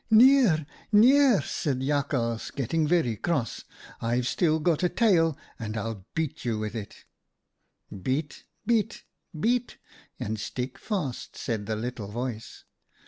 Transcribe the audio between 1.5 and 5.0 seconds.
said Jakhals, getting very cross; 'I've still got a